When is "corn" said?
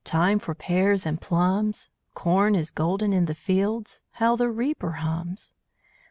2.15-2.55